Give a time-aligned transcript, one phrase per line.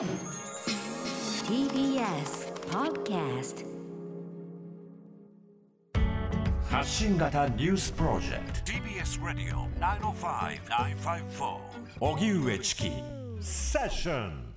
[0.00, 0.08] TBS
[2.70, 3.66] Podcast
[6.70, 8.72] 発信型ニュースプロジェクト。
[8.72, 9.66] TBS Radio
[12.00, 12.90] 905-954荻上チキ。
[13.42, 14.54] セッション。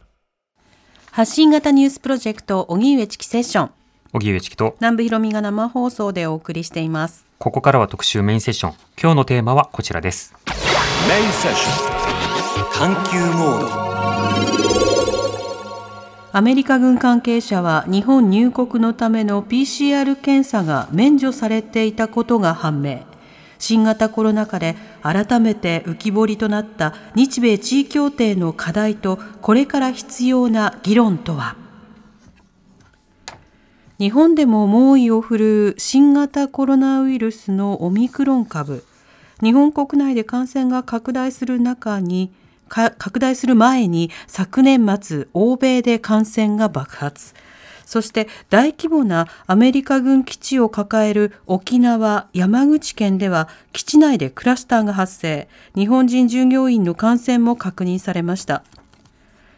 [1.12, 3.72] 発信型ニュースプロジェクト荻上チキセッション。
[4.14, 4.78] 荻上チキと。
[4.80, 7.26] 南部ひろみが生放送でお送りしています。
[7.40, 8.76] ここからは特集メインセッション。
[8.98, 10.34] 今日のテーマはこちらです。
[11.10, 11.94] メインセッション。
[12.72, 14.73] 探求モード
[16.36, 23.02] アメリカ軍関係者は日本入国のための PCR 検査が免除されていたことが判明。
[23.60, 31.56] 新型コロナ禍で改めて浮き彫りとなった日米地位協定の課題とこれから必要な議論とは？
[34.00, 38.84] 日本でも猛威を振るう新型コロナウイルスのオミクロン株。
[39.44, 42.34] 日本国内で感染が拡大する中に
[42.70, 47.34] 拡大する前に昨年末欧米で感染が爆発。
[47.86, 55.48] そして大規模なアメリカ軍基地を抱える沖縄山口県では基地内でクラスターが発生。
[55.76, 58.64] 日本人従業員の感染も確認されました。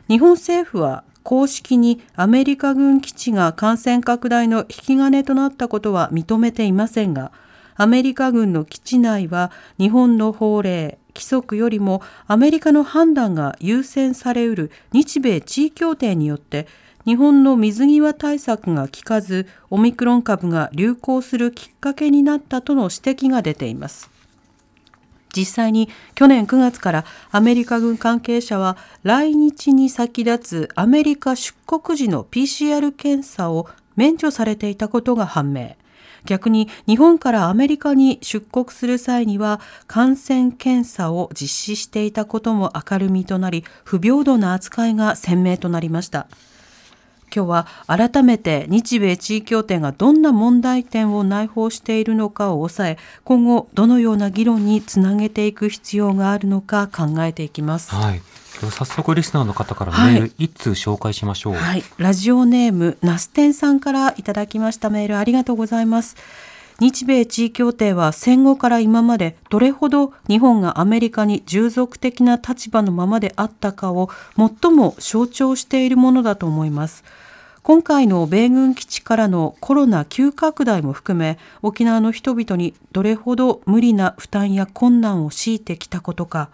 [0.09, 7.31] 日本政府は公式にアメリカ軍基地が感染拡大の引き金となったことは認めていませんが
[7.75, 16.67] アメリカ軍の基地内は日本の法令規則よりもアメリカの判断が優先されうる日米地位協定によって
[17.05, 24.09] 日本の水際対策が効かずオミクロン株が流行するきっかけになったとの指摘が出ています。
[25.35, 35.75] 実際に去年9月からアメリカ軍関係者は来日に先立つアメリカ出国時の PCR 検査を免除されていたことが判明。
[36.25, 46.27] 逆に日本からアメリカに出国する際には感染検査を実施していたことも明るみとなり不平等な扱いが鮮明となりました
[47.35, 57.93] 今日は改めて日米地位協定がどんな問題点を内包しているのかを抑え今後どのような議論につなげていく必要があるのか考えていきます。
[57.93, 58.21] はい
[58.61, 66.15] 早速リスナーの方からメール一通紹介しましょう、はい、ラジオネームナステンさんからいただきましたメールありがとうございます。
[66.79, 77.05] 日米地位協定は戦後から今までどれほど日本がアメリカに従属的な立場のままであったかを最も象徴しているものだと思います。
[77.63, 86.49] 今回の米軍基地からのコロナ急拡大も含め沖縄の人々にどれほど無理な負担や困難を強いてきたことか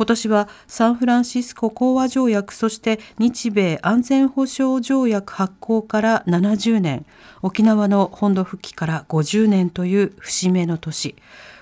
[0.00, 7.04] 今年はサンフランシスコ講和条約そして日米安全保障条約発効から70年
[7.42, 11.16] 沖縄の本土復帰から50年という節目の年。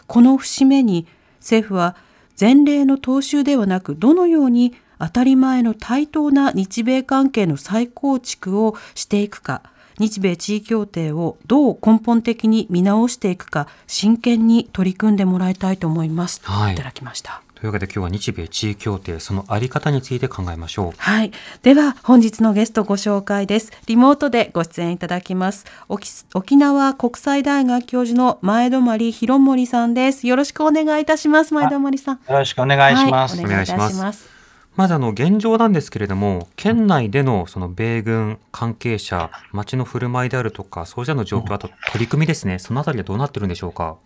[0.07, 1.09] この節目に
[1.41, 1.97] 政府は
[2.41, 9.63] 前例の踏襲ではなくどのように当たり前の対等な日米関係の再構築をしていくか
[9.99, 16.75] 日米地位協定をどう根本的に見直していくか真剣に取り組んでもらいたいと思います、はい。
[16.75, 21.33] いただきましたというわけで今日は日米地位協定そのあり方について考えましょうはい。
[21.63, 23.73] では、本日のゲストご紹介です。
[23.87, 25.65] リモートでご出演いただきます。
[25.89, 30.29] 沖沖縄国際大学教授の前泊博盛さんです。
[30.29, 31.53] よろしくお願いいたします。
[31.53, 32.15] 前泊さん。
[32.15, 33.37] よろしくお願いします。
[33.37, 33.75] はい、お願いし。
[33.75, 34.39] ます
[34.77, 43.97] まずあの現状なんですけれども県内でのその米軍関係者町の振る舞いであるとかそうしたの状況あと取り組みですねそのあたりはどうなってるんでしょうか？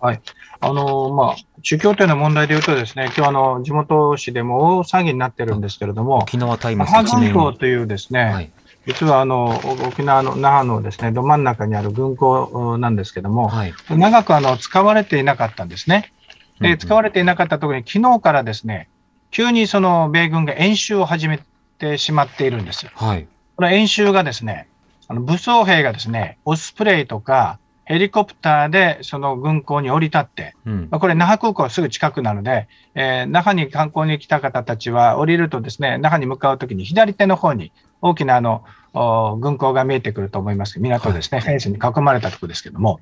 [0.00, 0.20] はい。
[0.60, 8.50] あの、まあ、中協定の問題で言うとですね、今日あの、地元紙でも大騒ぎになってるんですけれども、沖縄タイム那覇軍港というですね、はい
[8.86, 16.12] 実はあの、お沖縄の那覇のですね、ど真ん中にある軍港なんですけども、はい長くあの、使われていなかったんですね。
[16.60, 18.88] で、使われていなかったところに、昨日からですね、
[19.30, 21.40] 急にその、米軍が演習を始め
[21.78, 22.90] てしまっているんですよ。
[22.94, 23.26] はい
[23.60, 24.68] この演習がですね、
[25.06, 27.58] あの武装兵がですね、オスプレイとか、
[27.90, 30.88] ヘリコプターでその軍港に降り立って、うん。
[30.92, 38.62] まあこれ、那覇空港すぐ近くなので、えー那覇に観光に来た方たちは降りるとですね、那覇に向かうときに左手の方に大きなあの
[38.94, 40.78] お軍港が見えてくると思います。
[40.78, 43.00] 港ですね、フェンスに囲まれたところですけども、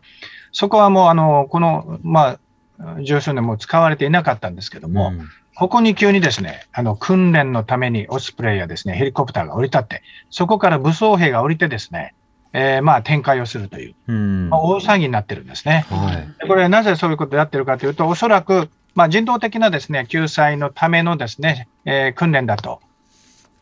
[0.53, 2.39] そこはもうあの、この、ま
[2.81, 5.29] あ、十数年も使われていなかったんですけども、うん。
[5.55, 12.15] ここに急にですね、あの、訓練のためにオスプレイやですね、ヘリコプターが降り立って、そこから武装兵が降りてですね、
[12.53, 14.49] えーまあ、展開をするという、うん。
[14.49, 15.87] まあ、大騒ぎになってるんですね。
[15.91, 16.41] はい。
[16.41, 22.81] でこれ、なぜそういうことになってるかというと、おそらく、まあ、人道的なですね、救済のためのですね、えー訓練だと。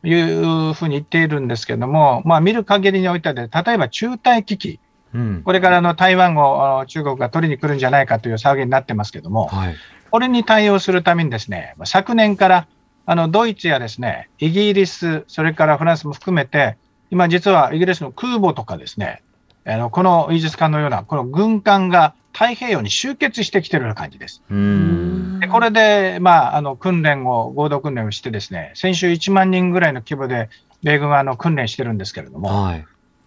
[0.05, 4.79] いうふうに言っているんですけれども、まあ、見る限りにおいてはで、例えば中台危機、
[5.15, 5.43] うん。
[5.43, 9.77] これからあの台湾をあ中国が取りに来るんじゃないかという騒ぎになってますけども、はい。
[10.11, 12.69] これに対応するためにですね、まあ昨年から
[13.07, 16.77] あのドイツやですね、イギリス、それからフランスも含めて、
[17.11, 19.23] 今実はイギリスの空母とかですね、
[19.65, 24.43] あのこのイージス艦のような、この軍艦が太平洋に集結してきてるような感じです。
[24.51, 25.41] うん。
[25.41, 30.51] でこれで、まあ、あの訓練を、合同訓練をしてですね、先週1万人ぐらいの規模で
[30.83, 32.81] 米軍はあの訓練してるんですけれども、はい。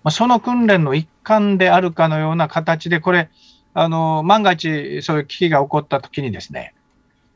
[0.03, 3.29] まあ、その訓練の一環であるかのような形で、これ、
[3.73, 6.73] あの万が一そういう危機が起こったときにですね、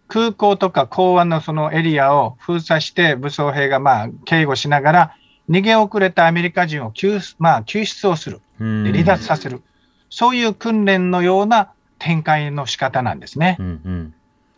[0.07, 5.15] 空港とか港湾のそのエリアを封鎖して、武装兵がまあ警護しながら、
[5.49, 9.61] 逃げ遅れたアメリカ人を救,、まあ、救出をする、離脱させる、
[10.09, 13.57] そういう訓練のような展開の仕方なんですね。
[13.59, 14.13] うんうん。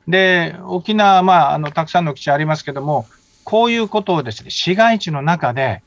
[0.07, 3.07] で、沖縄は、まあ、あのたくさんの基地ありますけども、
[3.43, 5.83] こういうことをですね市街地の中で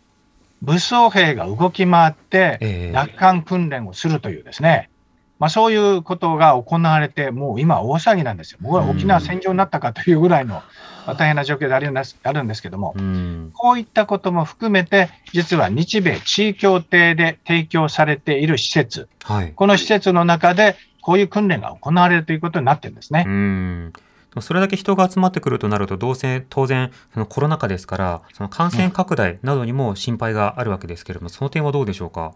[0.63, 4.91] 武装兵が動き回って、ええ奪還訓練をするというですね、
[5.39, 8.59] まあ、そういうことが行われて、もう今、大騒ぎなんですよ。
[8.61, 10.63] もう沖縄戦場になったかというぐらいの、
[11.09, 13.51] まあ大変な状況であるんですあるんですけども、うん。
[13.55, 19.53] こういったことも含めて、実は日米地位協定で提供されている施設、はい。
[19.55, 23.25] この施設の中で、こういう訓練が行われるということになってるんですね。
[23.27, 23.93] うん。
[24.41, 32.35] それだけ人が集まってくるとなると、どうせ当然、そのコロナ禍ですから、その感染拡大などにも心配があるわけですけれども、その点はどうでしょうか？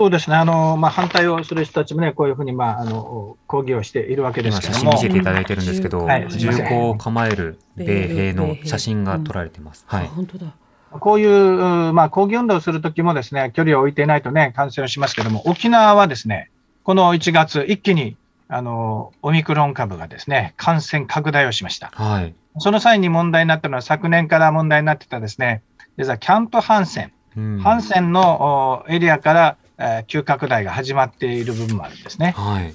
[0.00, 9.84] そうですね、あのまあ、反対をする人たちもね、こういうふうに、まあ、あの抗議をしているわけですけども、真見せていただいてるんですけど、はい銃口を構える米兵の写真が撮られています。
[9.90, 10.06] あはい。
[10.06, 10.54] 本当だ。
[10.92, 16.50] こういう、まあ、抗議運動をするときもですね、距離を置いていないとね、感染をしますけども、沖縄はですね、
[16.82, 18.16] この1月、一気に
[18.48, 21.90] あのオミクロン株がですね、感染拡大をしました。
[21.92, 22.34] はい。
[22.56, 25.62] その際に問題になったのは、昨年から問題になってたですね、
[25.98, 32.34] 実はキャンプ・ハンセン、うんハンセンのおエリアから、えー急拡大が始まっている部分もあるんですね。
[32.36, 32.74] はい。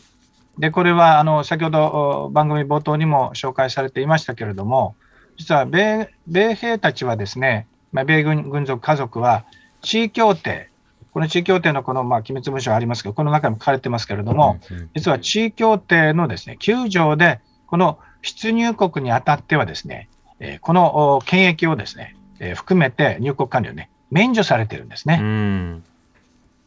[0.58, 1.86] で、これはあの先ほど
[2.26, 4.96] お番組冒頭にも紹介されていましたけれども、
[5.38, 9.46] 実は米米兵たちはですね、まあ、米軍軍属家族は
[9.82, 10.70] 地位協定、
[11.14, 20.10] この地位協定のこの、まあ、機密文書がありますけど、この中にも書かれてますけれども、うんうん実は地位協定のですね9条で、この出入国にあたってはですね、
[20.40, 25.20] えーこのお検疫をですね、えー含めて入国管理をね、免除されてるんですね。
[25.22, 25.84] うん。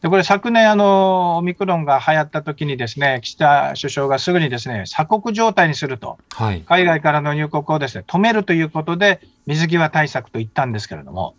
[0.02, 6.62] でこれ、昨年あの、オミクロンが流行った時にですね、岸田首相がすぐにですね、鎖国状態にすると、はい。
[6.62, 11.34] 海外からの入国をですね、止めるということで、水際対策と言ったんですけれども、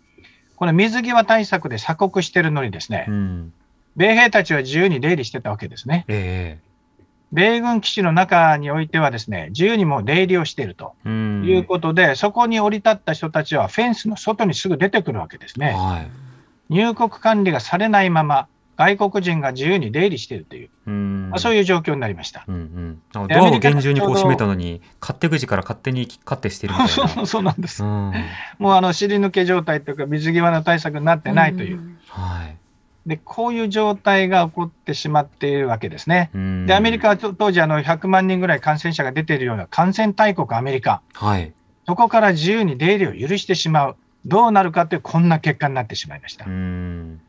[0.56, 3.52] この水際対策で鎖国してるのにですねう、ん。
[3.96, 6.04] 米兵たちは自由に出入りしてたわけですね。
[6.08, 6.58] え
[7.32, 10.94] 米軍基地の中においてはですね、自由にもう出入りをしていると。
[11.06, 15.72] いうことで、そこに降り立った人たちはフェンスの外にすぐ出てくるわけですね。
[15.72, 16.29] はい。
[16.70, 21.28] 入国管理がされないまま、外国人が自由に出入りしているという、うん。
[21.28, 22.44] まあ、そういう状況になりました。
[22.48, 23.02] うんうん。
[23.12, 27.26] ドアをアメリカ厳重にこう閉めたのに、勝手口から勝手に勝手してるみたいな。
[27.26, 27.84] そうなんです。
[27.84, 28.12] うん。
[28.58, 32.56] もうあの尻抜け状態というか、水際の対策になってないという、はい。
[33.06, 36.30] でこういう状態が起こってしまっているわけですね。
[36.34, 41.52] うんで、アメリカはと当時あの、100万人ぐらい感染者が出ているような感染大国アメリカ、はい。
[41.86, 46.46] そこから自由に出入りを許してしまう、どうなるかという、こんな結果になってしまいました。
[46.46, 47.20] うん。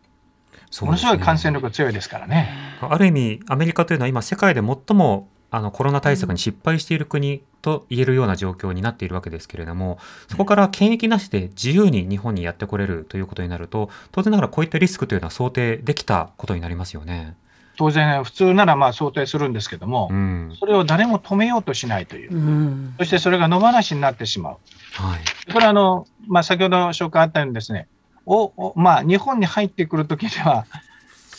[0.70, 2.50] そうものすごい感染力強いですからね。
[2.82, 10.00] ある意味、アメリカというのは今、世界で最もあのコロナ対策に失敗している国と言えるような状況になっているわけですけれども、
[10.30, 17.36] そこから検疫なしで自由に日本にやってこれるということになると、当然ながらこういったリスクというのは想定できたことになりますよね。
[17.82, 20.56] 当然、普通ならまあ想定するんですけどもう、ん。
[20.60, 22.96] それを誰も止めようとしないという、うん。
[23.00, 24.58] そしてそれが野放しになってしまう。
[24.94, 25.52] はい。
[25.52, 27.88] これはあの、まあ、先ほど紹介あったようにですね、
[28.28, 30.68] おおまあ、日本に入ってくるときには、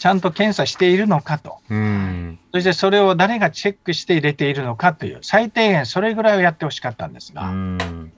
[0.01, 2.41] ちゃんと検査しているのかと、うん。
[2.53, 8.11] そしてそれを誰がチェックして入れているのかという、最低限それぐらいをやってほしかったんですうが、ん。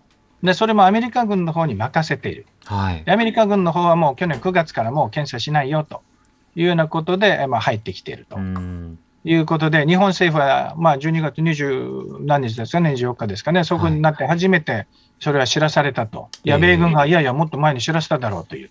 [0.43, 2.47] でそれもアメリカ軍の方に任せている。
[2.65, 3.13] はいで。
[3.13, 6.01] アメリカ軍の方はもう去年9月からもう検査しないよと
[6.57, 8.99] いうようなことで、えまあ、入ってきているとうん。
[9.27, 14.87] いうことで、日本政府はまあ12月20何日ですかね、24日ですかね、そこになって初めて
[15.19, 18.71] それは知らされたと、いや、ええ米軍がいやいや、もっと前に知らせただろうという、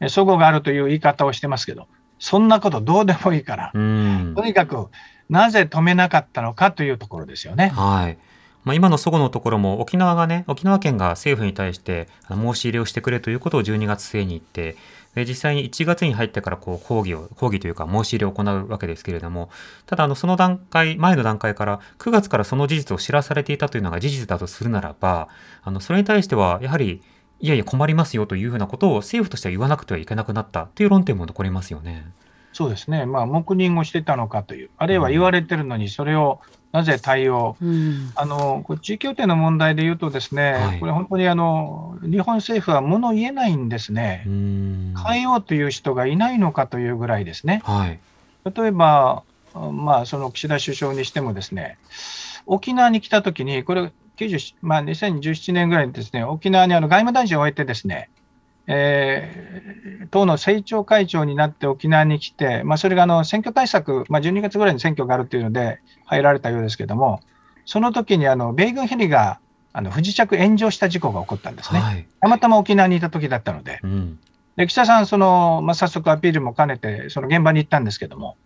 [0.00, 1.86] え齟齬があるという言い方をしてますけど、
[2.18, 4.44] そんなことどうでもいいから、うんと。
[4.44, 4.88] にかく
[5.28, 7.68] なぜ止めなかったのかというところですよね。
[7.68, 8.18] はい。
[8.64, 14.76] まあ、今のそごのところも沖縄がね、沖縄県が政府に対して申し入れをしてくれということを12月末に言って、
[15.14, 19.50] で実際に1月に入ってからこう抗議を、抗議というか申し入れを行うわけですけれども、
[19.86, 25.28] ただあのその段階、前の段階から9月からその事実を知らされていたというのが事実だとするならば、
[25.62, 27.02] あのそれに対してはやはり、
[27.40, 32.06] いやいや困りますよというふうなことを政府としては言わなくてはいけなくなったという論点も残りますよね。
[32.52, 36.40] そうですね、まあ、黙認をしてたのかという、あるいは言われてるのに、それを
[36.74, 38.10] なぜ対応、うん。
[38.16, 40.80] あの地位協定の問題で言うと、ですね、はい。
[40.80, 44.24] これ、本当にあの日本政府は物言えないんですね。
[44.26, 44.94] う、ん。
[45.06, 47.62] 変えようという人がいないのかというぐらいですね。
[47.64, 48.00] はい。
[48.52, 49.22] 例えば、
[49.54, 51.78] まあ、その岸田首相にしてもですね、
[52.44, 58.10] 沖縄に来たときに、これ、90まあ、2017年ぐらいにですね、沖縄にあの外務大臣を終えてですね、
[58.66, 67.20] えー党の政調会長になって沖縄に来て、まあ、それがあの選挙対策、まあ、12月ぐらいに選挙があるというので入られたようですけれども、
[67.66, 69.40] その時にあの米軍ヘリが
[69.72, 71.80] あの不時着炎上した事故が起こったんですね。
[71.80, 72.06] はい。
[72.20, 74.18] たまたま沖縄にいた時だったので、うん。
[74.56, 78.36] で岸田さん、そのまあ、早速アピールも兼ねて、その現場に行ったんですけども、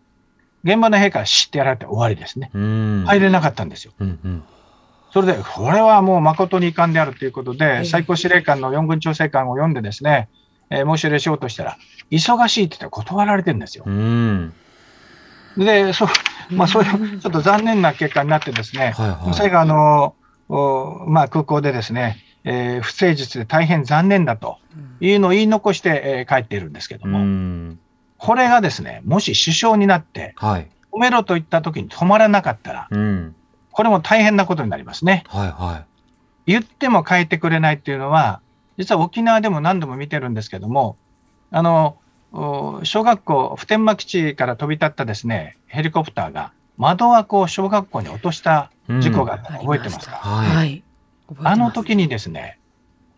[0.65, 2.51] 現場の兵から知ってやられて終わりですね。
[2.55, 3.05] うん。
[3.07, 3.93] 入れなかったんですよ。
[4.01, 4.43] うんうん。
[5.11, 10.29] それで、これはもう誠に遺憾であるということええで、最高司令官の四軍調整官を読んでですね、
[10.71, 11.77] えー申し入れしようとしたら、
[12.11, 13.85] 忙しいって言って断られてるんですよ。
[13.87, 14.53] うん。
[15.57, 16.09] で、そう、
[16.51, 19.35] まあ、そういうちょっと残念な結果になってですね、はいはい。
[19.35, 20.15] それがあの、
[20.49, 24.59] おまあ、空港でですね、えー不誠実で大変残念だと
[25.01, 27.79] いうのを言い残して、えー帰っているんですけどうも、ん。
[28.19, 30.69] これがですね、もし首相になって、はい。
[30.93, 33.35] 止めろと言った時に止まらなかったら、うん。
[33.79, 35.23] これも大変なことになりますね。
[35.29, 35.85] はいは
[36.47, 38.41] 言っても変えてくれないっていうのは、
[38.77, 40.97] 実は沖縄でも何度も見てるんですけども、
[41.53, 41.97] あの、
[42.33, 48.95] お小学校、普天間基地から飛び立ったですね、ヘリコプターが窓枠を小学校に落としたい。
[49.01, 50.57] 事故があっうんたの覚えてますか、はい。
[50.57, 50.83] はい。
[51.45, 52.59] あの時にですね、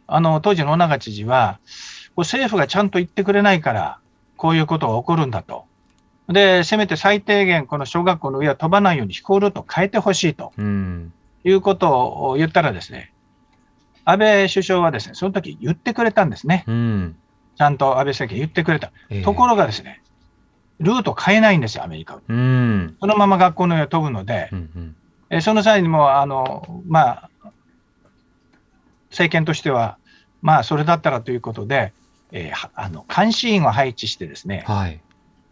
[0.09, 1.59] あの当時の尾長知事は、
[2.19, 3.99] 政府がちゃんと言ってくれないから、
[4.37, 5.65] こういうことが起こるんだと。
[6.33, 11.13] で、せめて最低限、この小学校の上は飛ばないように飛行ルートを変えてほしいとうん。
[11.45, 13.13] いうことを言ったらですね、
[14.05, 16.65] 安倍首相はですね、その時言ってくれたんですね。
[16.67, 17.17] うん。
[17.57, 18.93] ちゃんと安倍政権言ってくれた。
[19.09, 20.03] ええところがですね、
[20.79, 22.21] ルート変えないんですよ、アメリカは。
[22.29, 22.97] うん。
[23.01, 24.97] そのまま学校の上を飛ぶのでう、んうん。
[25.31, 27.31] えーその際にも、あの、まあ、
[29.11, 29.99] 政権としては、
[30.43, 31.93] まあ、それだったらということで、
[32.33, 35.01] えーはあの、監視員を配置してですね、はい。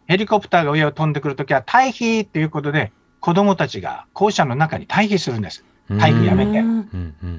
[0.08, 5.64] ヘリコプターが上を飛んでくるときは退避ということで、子供たちが校舎の中に退避するんです。
[5.90, 6.62] 退避やめて。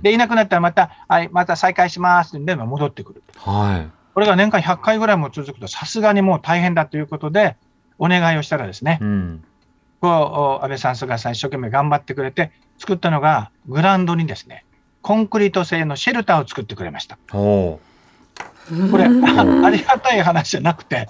[0.01, 3.23] で、いなくなったらまた、はい、また再開しますってで戻ってくる。
[3.37, 3.91] はい。
[4.13, 7.57] これが年間100回ぐらいも続くと、さすがにもう大変だということで、
[7.97, 9.43] お願いをしたらですね、うん。
[9.99, 14.65] こうお安倍さん、菅さん、一生懸命頑張ってくれて、作ったのが、グラウンドにですね、
[15.01, 17.17] コンクリート製のシェルターを作ってくれました。
[17.33, 17.88] おー。
[18.91, 19.25] これ、ん
[19.65, 21.07] ありがたい話じゃなくて。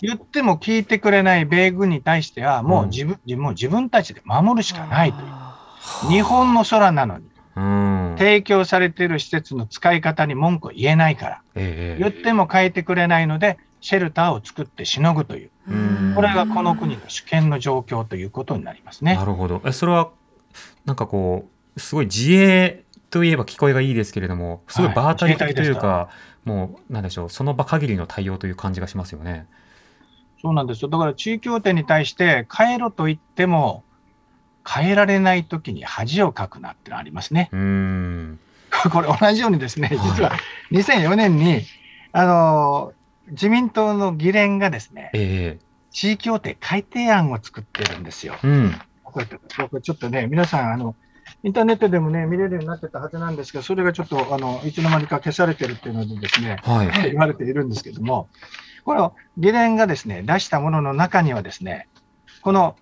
[0.00, 6.10] 言っても聞いてくれない米軍に対しては、もう自分,、もう自分たちで守るしかないという。
[6.10, 7.26] 日本の空なのに、
[7.56, 8.14] うん。
[8.18, 19.24] 提供されている施設の使い方に文句を言えないから、ええ言っても変えてくれないので、シェルターを作ってしのぐという、うんこれがこの国の主権の状況ということになりますねな。
[19.24, 19.60] るほど。
[19.64, 20.10] え、それは、
[20.84, 22.83] なんかこう、すごい自衛
[23.14, 26.08] といえば聞こえがいいですけれども、すごいはい場当たり的という自衛隊でか、
[26.44, 29.46] もう、なんでしょう、その場限りの対応という感じがしますよね。
[30.42, 30.88] そうなんですよ。
[30.88, 33.84] だから地位協定に対して変えろと言っても、
[34.68, 37.50] 変えられないときに恥をかくなってのありますね。
[37.52, 38.40] うーん。
[38.90, 40.32] これ同じようにですね、実は
[40.72, 41.62] 2004年に、
[42.10, 42.94] あの、
[43.28, 48.34] 自民党の議連がですね、ええ地位協定改定案を作ってるんですよ。
[48.42, 48.74] うん。
[49.04, 49.26] これ
[49.80, 50.96] ちょっとね、皆さん、あの、
[51.42, 57.10] インターネットでもね、見れるようになってたはずなんですけど、それがちょっと、あの、いつの間にか消されてるっていうのでですね、はい。
[57.10, 58.28] 言われているんですけども、
[58.84, 61.88] この議連がですね、出したものの中にはですね、
[62.42, 62.76] この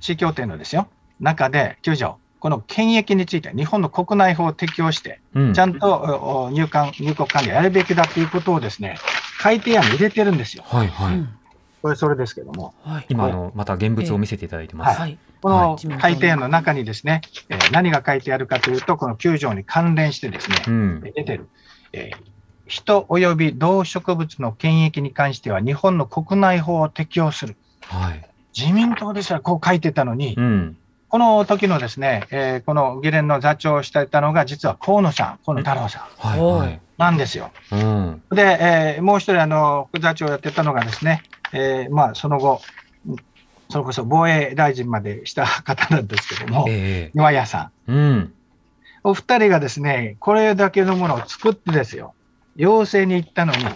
[0.00, 0.88] 地位協定のですよ、
[1.20, 8.96] 中で9条、この検疫について日本の国内法を適用して、うんちゃんと入管、入国管理をやるべきだということをですね、
[9.40, 10.64] 改定案に入れてるんですよ。
[10.66, 11.37] はいはい。
[11.82, 13.06] これそれですけども、はい。
[13.08, 14.98] 今、あの、また現物を見せていただいてます。
[15.00, 15.18] はい。
[15.40, 21.00] このはい改定案の中にですね、えー何が書いてあるかというと、この9条に関連してですね、うん。
[21.00, 21.48] 出てる、
[21.92, 22.16] えー
[22.66, 27.56] 人及び動植物の検疫に関しては日本の国内法を適用する。
[27.82, 28.28] はい。
[28.54, 30.76] 自民党ですらこう書いてたのに、うん。
[31.08, 36.80] この時のですね、えーこの議連の座長をしていたのが、実は河野さん、河野太郎さんはいはい。
[36.98, 37.50] なんですよ。
[37.72, 38.22] うん。
[38.30, 42.60] で、えーもう一人、あの、副座長をやってたのがですね、えーまあ、その後、
[43.08, 43.16] うん
[43.70, 47.92] それこそ防衛大臣までした方なんですけども、ええ岩屋さん。
[47.92, 48.32] うん。
[49.04, 52.14] お二人がですね、これだけのものを作ってですよ、
[52.56, 53.72] 要請に行ったのに、うん。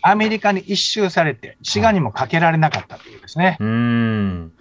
[0.00, 4.52] アメリカに一周されて、滋賀にもかけられなかったというですね、うん。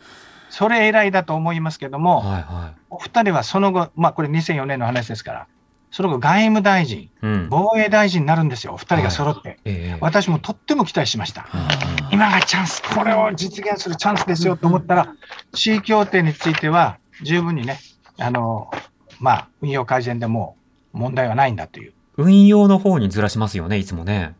[0.49, 5.47] それ偉いだと思いますけども、はいはお二人はその後、まあこれ2004年の話ですから、
[5.95, 7.09] その後外務大臣、い。
[7.21, 7.47] うん。
[7.49, 9.59] 防衛大臣になるんですよ、お二人が揃って。
[9.63, 11.47] ええ私もとっても期待しました。
[11.53, 15.15] うん今がチャンス、これを実現するチャンスですよと思ったら、
[15.53, 17.79] 地位協定については十分にね、
[18.19, 18.69] あの、
[19.21, 20.57] まあ、運用改善でも
[20.91, 21.93] 問題はないんだという。
[22.17, 24.35] 運用の方にずらしますよね、いつもね。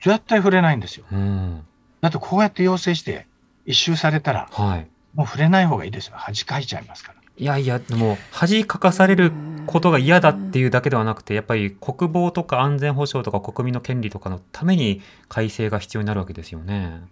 [0.00, 1.04] 絶対触れないんですよ。
[1.12, 1.66] うん。
[2.00, 3.26] だってこうやって要請して
[3.66, 4.88] 一周されたら、はい。
[5.12, 6.14] もう触れない方がいいですよ。
[6.16, 7.13] 恥かいちゃいますから。
[7.36, 9.32] いやいや、でも、恥かかされる
[9.66, 17.02] ことが嫌だっていうだけではなくて、やっぱり国防とか安全保障とか国民の権利とかのために改正が必要になるわけですよね。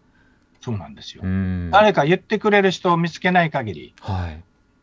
[0.61, 1.27] そうなんですよう。
[1.27, 1.71] ん。
[1.73, 4.43] 誰か言ってくれる人を見つけない限り、はい。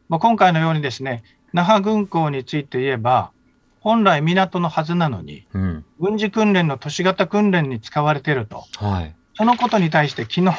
[0.10, 3.32] まあ、今回のようにですね、那覇軍港について言えば、
[3.80, 5.86] 本来港のはずなのに、うん。
[6.02, 8.66] 軍事訓練の都市型訓練に使われていると。
[8.76, 9.16] はい。
[9.36, 10.52] そのことに対して昨日、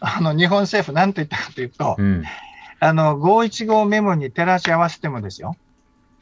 [0.00, 2.24] あの日本政府なんて言ったかというと、うん。
[2.80, 5.56] あの515メモに照らし合わせてもですよ。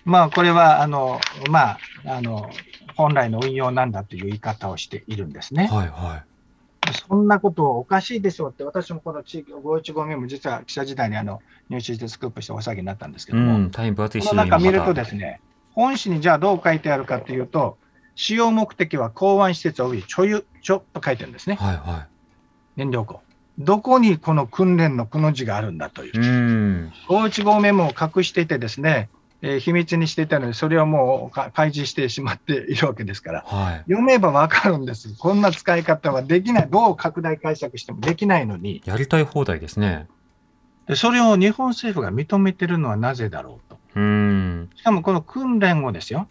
[0.04, 2.50] まあこれはあのまああの
[2.96, 5.68] 本来の運用なんだという言い方をしているんですね。
[5.68, 6.24] はいは
[6.92, 13.36] そんなことおかしいでしょうって、私もこの地域515メモ、実は記者時代にあの入手してスクープしてお騒ぎになったんですけい。
[13.36, 13.70] うども、ん。
[13.70, 15.18] 大変分厚いこの中見るとですね。
[15.18, 15.40] ね、
[15.72, 17.76] 本紙にじゃあどう書いてあるかというと、
[18.14, 22.06] 使用目的は港湾施設及び貯油所と書いてるんですね、はいは
[22.76, 23.20] 燃料庫。
[23.58, 26.10] どこにこの訓練のこの字があるんだといい。
[26.12, 26.20] う。
[26.20, 26.92] うん。
[27.08, 29.08] 515メモを隠していてですね、
[29.42, 33.78] えー秘密にしていたので、それをもうか開示してしまっているわけですから、はい。
[33.90, 35.14] 読めばわかるんです。
[35.18, 36.68] こんな使い方はできない。
[36.70, 40.06] どう拡大解釈してもできないのに、やりたい放題ですね。
[40.86, 43.78] でそれを日本政府が認めてるのはなぜだろうと。
[43.96, 44.70] うん。
[44.74, 46.28] しかもこの訓練をですよ、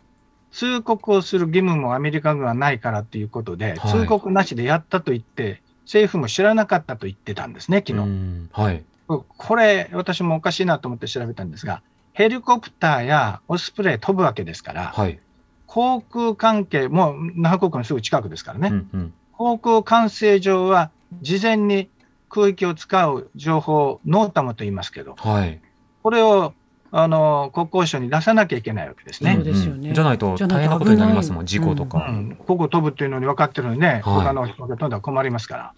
[0.52, 8.00] 通告をする義務もアメリカ軍はないからということで、はい通告なしでやったと言って、政府も知らなかったと言ってたんですね、昨日。
[8.00, 8.84] うんはい。
[9.08, 15.20] これ、私もおかしいなと思って調べたんですが、ヘリコプターやオスプレイ飛ぶわけですから、はい。
[15.66, 19.14] 航空関係、もう那覇国のすぐ近くですからね、うんうん。
[19.32, 20.92] 航空管制上は
[21.22, 21.90] 事前に
[22.30, 25.62] 空域を使う情報を NOTAM と言いますけど、はい。
[26.04, 26.54] これを
[26.92, 29.34] あの国交省に出さなきゃいけないわけですね。
[29.36, 29.92] そうですよね。
[29.92, 29.94] ん。
[29.94, 32.08] じゃないとじゃないと大変なことになりますもん、危事故とか。
[32.10, 35.74] うん、ここ飛ぶっていうのに分かってるのにね、他の人が飛んだら困りますから、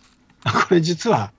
[0.68, 1.32] これ実は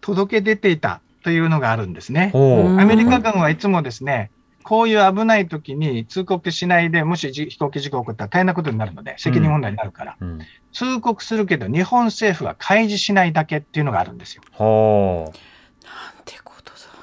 [0.00, 2.30] 届け出ていたというのがあるんですね。
[2.34, 4.30] アメリカ軍はいつもですね、
[4.64, 10.38] こういう危ない時に通告しないで、もしじ飛行機事故が起こったら大変なことになるので、責任問題になるから、うん。
[10.72, 14.42] 通告するけど、日本政府は開示しないだけっていうのがあるんですよ。
[14.52, 15.86] ほう。
[15.86, 16.76] なんてことだ。
[16.76, 16.94] でもその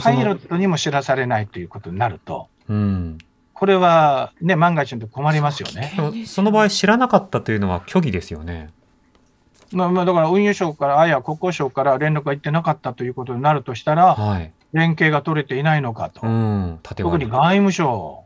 [0.00, 3.18] パイロットにも知らされないということになると、うん。
[3.54, 5.92] これはね、万が一の時困りますよね。
[6.26, 8.70] その場合知らなかったというのは虚偽ですよね。
[9.72, 14.52] まあ、まあだから運輸省から、あや国交省から連絡が行ってなかったということになるとしたら、はい。
[14.72, 16.26] 連携が取れていないのかと。
[16.26, 16.78] うん。
[16.82, 18.24] 特に外務省、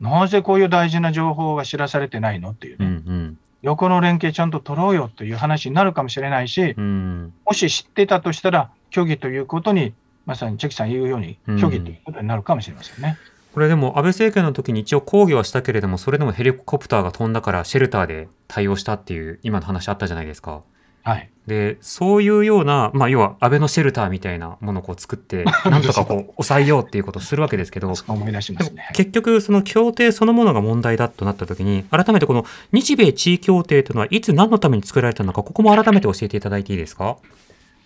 [0.00, 6.84] なぜこういう大事な情報が知らされてないのっていううね、ん横の連携ちゃんと取ろうよという話になるかもしれないしう、ん。
[6.84, 7.32] うん。
[7.46, 9.94] もし知ってたとしたら、虚偽ということに、
[10.26, 13.16] まさにチェキさん言うように、うん虚偽ということになるかもしれませんね。
[13.54, 20.62] これでも安倍政権の時に一応抗議はしたけれども、それでもヘリコプターが飛んだからシェルターで対応したっていう今の話あったじゃないですか。
[21.04, 21.28] はい。
[21.48, 28.88] で、そういうような、まあ要は安倍のシェルターみたいなものをこう作って、 なんとかこう抑えようっていうことをするわけですけど、そう思い出しまですもね。
[28.94, 37.16] 結局その協定そのものが問題だとなった時に、改めてこの日米地位協定というのはいつ何のために作られたのか、ここも改めて教えていただいていいですか？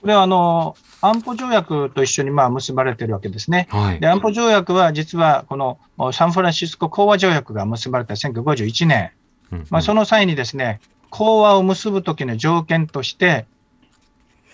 [0.07, 3.67] これはあの安保条約と一緒にまあ結ばれてるわけですね。
[3.71, 4.07] はいで。
[4.07, 9.11] 安保条約は実はこのおサンフランシスコ講和条約が結ばれた1951年、
[9.51, 13.47] うんまあ、その際にですね、講和を結ぶ時の条件として、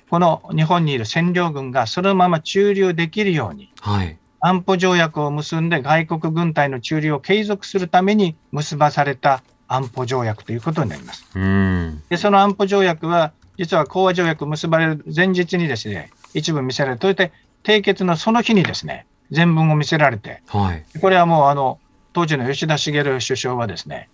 [0.09, 4.17] この日本にいる占領軍がそのまま駐留できるように、はい。
[4.41, 11.29] 安保条約を結んで外国軍隊の駐留を継続するために結ばされた安保条約ということになります。
[11.35, 12.03] うん。
[12.09, 17.33] で、その安保条約は、実は講和条約結ばれる前日にですね、一部見せられて、そして
[17.65, 20.85] 締結のその日にですね、全文を見せられて、はい。
[21.01, 21.79] これはもうあの
[22.13, 24.09] 当時の吉田茂首相はですね、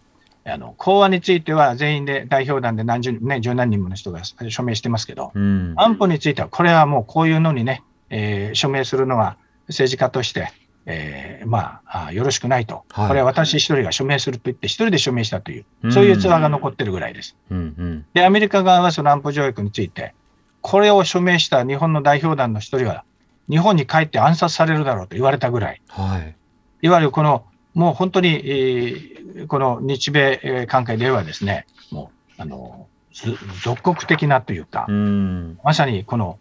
[0.44, 5.74] あの講和については全員で代表団で何十、ね、十何人もの人が署名してますけど、うん。
[5.76, 9.36] 安保については、これはもうこういうのにね、えー署名するのは
[9.68, 10.52] 政治家として、
[10.90, 17.36] えーまああ、よろしくないと、はいこれは私一人が署名すると言って、一人で署名したというう、んそういうツアーが残ってるぐらいです。
[17.50, 17.58] うん。
[17.58, 18.06] うん。
[18.14, 20.14] で、アメリカ側はその安保条約について、
[20.62, 23.04] これを署名した日本の代表団の一人は、
[23.50, 26.34] 日本に帰って暗殺されるだろうと言われたぐらい、はい。
[26.82, 35.58] いわゆるこの、もう本当に、えーこの日米えー関係ではですね、もう、あの、ず属国的なというか、うん。
[35.62, 36.38] まさにこの、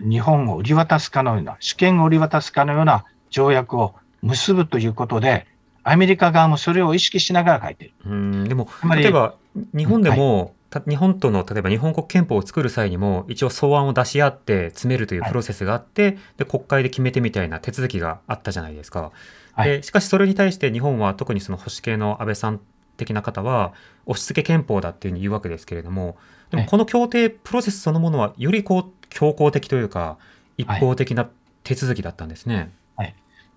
[0.00, 5.46] 日本を売り渡すかのような、主権を売り渡すかのような条約を結ぶということで、
[5.82, 7.94] アメリカ側もそれを意識しながら書いている。
[8.06, 8.44] うん。
[8.48, 9.34] でも、例えば、
[9.74, 19.12] 日本でも、た日本との例えば日本国憲法を作る際にも一応草案を出し合って詰めるというプロセスがあって、で国会で決めてみたいな手続きがあったじゃないですか。
[19.52, 22.60] はいでしかしそれに対して日本は特にその保守系の安倍さん
[22.96, 23.72] 的な方は
[24.06, 26.16] 押し付け憲法だっていうふうに言うわけですけれども
[26.50, 30.18] でもええこの協定プロセスそのものはよりこう強硬的というか
[30.56, 31.28] 一方的な
[31.62, 32.70] 手続きだったんですね。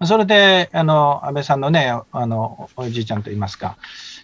[0.06, 3.78] それで、あの、安倍さんのね、あの、おじいちゃんといいますか、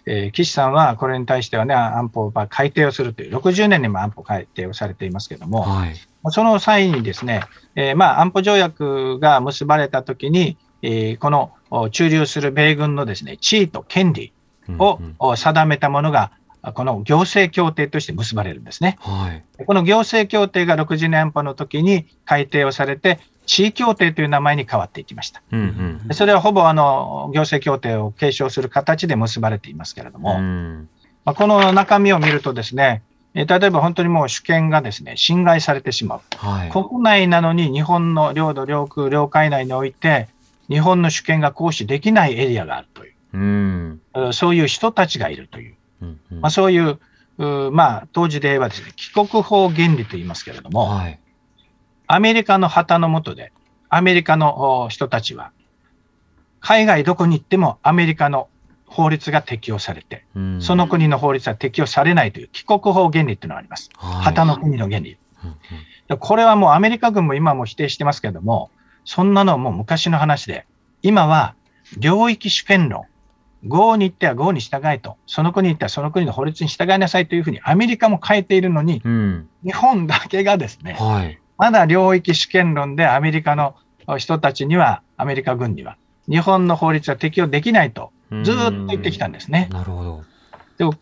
[0.06, 5.96] えー岸さんはこれに対してはね、安保をまあ改定をするという、60年にも安保改定をされていますけども、はい。
[6.30, 7.42] その際にですね、
[7.76, 14.32] えーまあ、安保条約が結ばれたときに、えーこのお駐留する米軍のですね、地位と権利
[14.78, 16.32] を定めたものが、
[16.72, 18.98] この行政協定として結ばれるんですね。
[19.02, 19.66] はい。
[19.66, 25.42] この行政協定が60年安保の時に改定をされて、地位協定という名前に変わっていきました。
[25.52, 26.14] うんうん。
[26.16, 30.90] それはほぼあの行政協定を継承する形で結ばれていますけれども、うん
[31.26, 36.22] まあ、この中身を見るとですね、えー例えば本当にもう主権がですね、侵害されてしまう。
[36.38, 36.70] はい。
[36.70, 40.28] 国内なのに日本の領土、領空、領海内において、
[40.70, 44.02] 日本の主権が行使できないエリアがあるという、うん。
[44.16, 47.00] えーそういう人たちがいるという、うんうんまあ、そういう、
[47.72, 51.20] まあ、当時で言えばですね、帰国法原理と言いますけれども、はい。
[52.08, 53.52] アメリカの旗の下で、
[53.90, 55.52] アメリカのお人たちは、
[56.60, 58.48] 海外どこに行ってもアメリカの
[58.86, 63.90] 法律が適用されて、うんその国の法律は適用されないという帰国法原理っていうのがあります。
[63.96, 65.18] はい旗の国の原理。
[65.44, 65.58] うんうん
[66.08, 68.70] でこれはもうアメリカ軍も今も否定してますけれども、
[69.06, 70.66] そんなのはもう昔の話で、
[71.02, 71.56] 今は
[71.98, 73.06] 領域主権論。
[73.68, 79.50] 豪に行っては豪に従えと、その国に行ってはその国の法律に従いなさいというふうにアメリカも変えているのに、うん。
[79.64, 81.40] 日本だけがですね、はい。
[81.58, 83.76] まだ領域主権論でアメリカの
[84.18, 85.98] 人たちには、アメリカ軍には、
[86.30, 88.12] 日本の法律は適用できないと、
[88.44, 89.70] ずーっと言ってきたんですね。
[89.72, 90.24] なるほど。
[90.78, 90.94] でも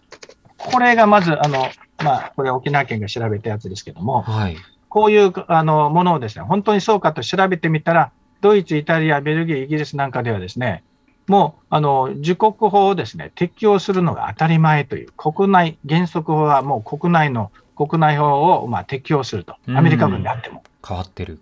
[0.57, 1.67] これがまず、あの、
[2.03, 4.57] まあ、これ沖縄県が調べたやつですけども、はい。
[4.89, 10.83] こういうあのものをですね、本当にそうかと調べてみたら、ドイツ、イタリア、ベルギー、イギリスなんかではですね、
[11.27, 20.63] もうあの自国法をですね適用するのが当たり前という、国内、原則法はもう国内の国内法をまあ適用すると、うんアメリカ軍であっても。
[20.87, 21.39] 変わってる。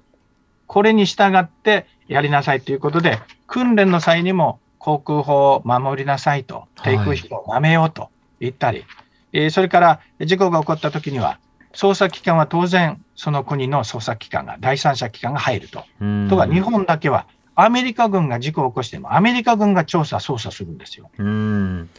[0.67, 8.85] これに従ってやりなさいということで、訓練の際にも航空法を守りなさいと、低空飛行をやめようと言ったり、
[9.33, 11.39] えーそれから事故が起こったときには、
[11.73, 15.83] 捜査機関は当然、その国の捜査機関が、第三者機関が入ると。
[16.01, 17.27] うんとか、日本だけは、
[17.63, 21.09] アメリカ軍が事故を起こしても、アメリカ軍が調査、捜査するんですよ。
[21.17, 21.89] うん。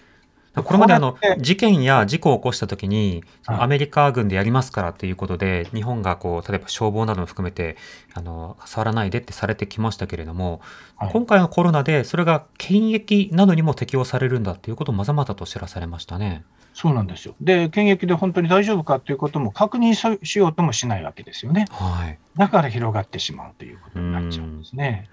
[0.52, 7.76] これまであの事件や事故を起こしたときに、アメリカ軍でやりますからということで、日本がこう例えば消防なども含めて
[8.14, 10.60] あの触らないでってされてきましたけれども、
[10.96, 16.44] はい今回のコロナでそれが検疫などにも適用されるんだということをまざまざと知らされましたね。
[16.74, 17.34] そうなんですよ。
[17.40, 21.66] で、検疫で本当に大丈夫かということも確認ししようともしないわけですよね。
[21.70, 22.18] はい。
[22.36, 25.08] だから広がってしまうということになっちゃうんですね。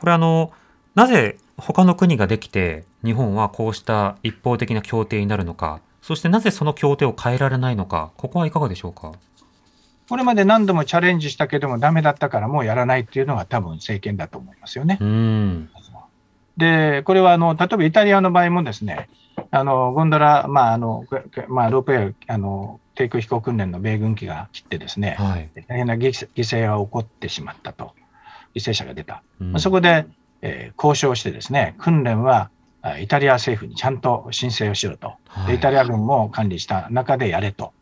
[0.00, 0.50] これあの
[0.94, 9.12] なぜ他の国ができて日本はこうした一方的な協定になるのか、そしてなぜその協定を変えられないのか、ここはいかがでしょうか？
[10.08, 14.98] これまで何度もチャレンジしたけどもダメだったからもうやらないっていうのが多分政権だと思いますよね。
[15.00, 15.70] うん。
[16.56, 19.08] で、これはあの例えばイタリアの場合もですね、
[19.50, 21.04] あのゴンドラ、まああの
[21.48, 25.48] まあ、ロープウェイあの低空飛行訓練の米軍機が切ってですね、はい。
[25.68, 27.92] 大変な犠牲が起こってしまったと、
[28.54, 29.22] 犠牲者が出た。
[29.40, 30.06] うんまあそこで、
[30.42, 32.50] えー交渉してですね、訓練は
[32.82, 35.14] あイタリア政府にちゃんと申請をしろと。
[35.28, 37.72] はいでイタリア軍も管理した中でやれと。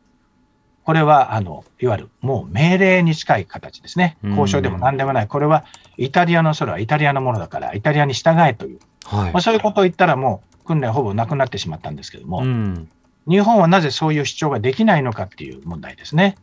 [0.84, 4.16] これは、あの、いわゆるもう命令に近い形ですね。
[4.24, 5.28] うん交渉でも何でもない。
[5.28, 5.64] これは
[5.98, 8.78] イタリアの空はイタリアのものだから、イタリアに従えという。
[9.04, 12.88] はいまあ、そういうことを言ったらもう訓練ほぼなくなってしまったんですけども、うん。
[13.28, 16.36] 日本はなぜそういう主張ができないのかっていう問題ですね。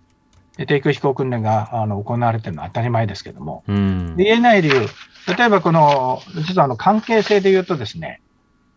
[0.57, 4.15] で低空飛行訓練があの行われているのは当たり前ですけども、うん。
[4.15, 4.87] で言えない理由、
[5.37, 8.21] 例えばこの、実はあの関係性で言うとですね、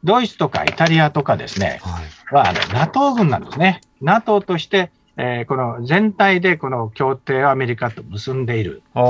[0.05, 2.35] ドイツとかイタリアとかですね、はい。
[2.35, 3.81] はあの NATO 軍なんですね。
[4.01, 8.83] NATO として、えーこの全体でこの協定をアメリカと結んでいる。
[8.95, 9.01] あ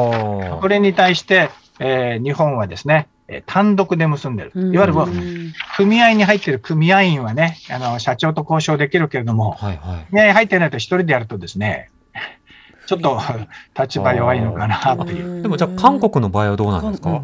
[0.54, 0.58] あ。
[0.60, 4.52] これに対して、えー日本はですね、えー単独で結んでる。
[4.72, 10.06] いわゆる組合に入っている組合員はね、あの社長と交渉できるけれども、はいはい。
[10.10, 11.90] 組合に入ってないと一人でやるとですね、
[12.88, 13.20] ちょっと
[13.78, 15.42] 立場弱いのかなという。
[15.42, 17.22] でもじゃあ韓国の場合はどうなんですか、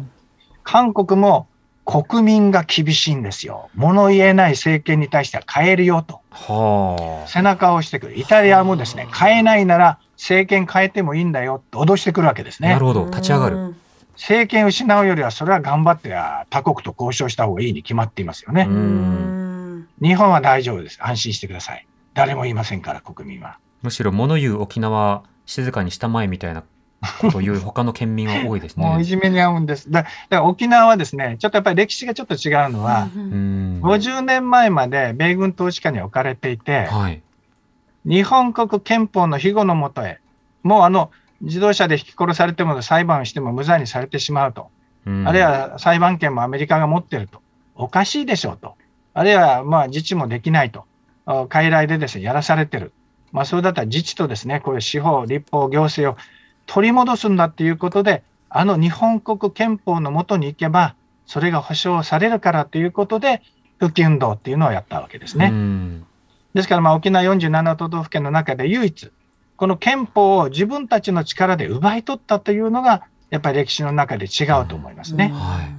[0.63, 1.47] 韓国も
[1.85, 3.69] 国民が厳しいんですよ。
[3.73, 6.21] 物言えない政権に対しては変えるよと。
[6.29, 8.19] は背中を押してくる。
[8.19, 12.67] イタリアもですね、変えないなら政権変えてもいいんだよと脅してくるわけですあ。
[12.67, 12.85] なねる。
[12.85, 13.05] ほど。
[13.05, 13.75] 立ち上がる。
[14.13, 18.71] 政権失うよりは、それは頑張ってあ他国と交渉した方がいいに決まっていますよねう。
[18.71, 19.87] ん。
[19.99, 20.99] 日本は大丈夫です。
[21.01, 21.87] 安心してください。
[22.13, 23.57] 誰も言いませんから、国民は。
[23.81, 26.63] むしろ物言う沖縄静かにしたまえみたいな
[27.21, 29.03] ことを言う他の県民は多いです もういね。
[29.03, 29.91] じめに遭うんです。
[29.91, 33.81] だだから沖縄はですね、ちょっとやっぱり歴史がちょっと違うのは、うんうん。
[33.83, 37.21] 50年前まで米軍統治下に置かれていて、はい。
[38.05, 40.19] 日本国憲法の庇護のもとへ、
[40.63, 44.69] もうあの自動車で引き殺されても裁判をしても無罪にされてしまうと、
[45.05, 47.41] うんあるいは裁判権もアメリカが持ってると、
[47.75, 48.75] おかしいでしょうと、
[49.13, 50.85] あるいはまあ自治もできないと、
[51.25, 52.91] あ傀儡でですねやらされてる、
[53.35, 56.21] まあ、それだったら自治とですねこういう司法、立法、行政を
[56.67, 60.95] 取り戻すんだっていうことで、あの日本国憲法のもとに行けば、
[61.25, 63.41] それが保障されるからということで、
[63.77, 65.49] 復帰運動っていうのをやったわけですね。
[65.51, 66.05] うん
[66.53, 69.11] ですから、まあ、沖縄47都道府県の中で唯一、
[69.57, 75.33] この憲法を自分たちの力で奪い取ったというのが、やっぱり歴史の中で違うと思いますね。
[75.33, 75.75] はい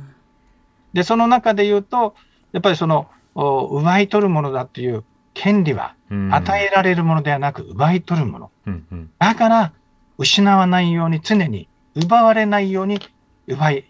[0.92, 2.14] で、その中で言うと、
[2.52, 8.50] やっぱりその、お奪い取るものだっていう権利は、うん与えられるものではなく、奪い取るもの。
[8.66, 9.72] うんうんだから、
[10.18, 13.00] 失わないように常に、奪われないように
[13.46, 13.84] 奪い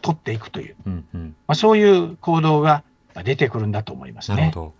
[0.00, 2.84] 取っていくという、うんうんまあ、そういう行動が
[3.24, 4.36] 出てくるんだと思いますね。
[4.36, 4.74] なるほど。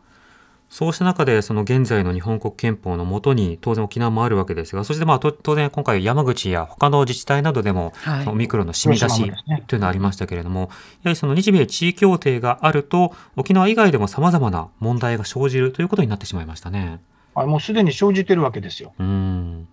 [0.71, 9.33] そうした中で、その現在の日本国憲法のもとに、当然沖縄もあるわけですが、そしてまあと当然今回山口や他の自治体などでも、はいオミクロンの染み出し
[9.67, 10.71] というのがありましたけれども、やは
[11.11, 17.01] りその日米地位協定があると、沖縄以外でも様々な問題が生じるということになってしまいましたね。
[17.35, 18.93] あもうすでに生じてるわけですよ。
[18.99, 19.69] うん。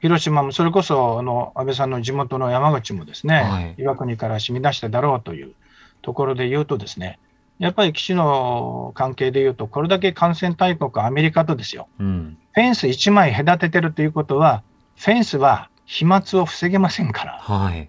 [0.00, 5.54] 広島も、それこそあの安倍さんの地元の山口もですね、はい岩国から染み出しただろうという
[6.02, 7.18] ところで言うとですね、
[7.58, 12.38] やっぱり基地の関係で言うと、これだけ感染大国アメリカとですよ、うん。
[12.52, 14.62] フェンス1枚隔ててるということは、
[14.96, 17.88] フェンスは飛沫を防げませんから、はい。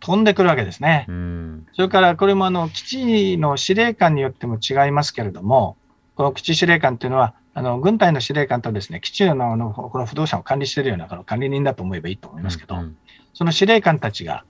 [0.00, 1.06] 飛んでくるわけですね。
[1.08, 1.66] うん。
[1.72, 5.76] それからこれもあの基地の司令官によっても違いますけれども、
[6.14, 12.96] この基地司令官っていうのは、あの軍隊の司令官とですね基地のあのこの不動産を管理しているようなこの管理人だと思えばいいと思いますけど、うん
[13.34, 14.44] その司令官たちが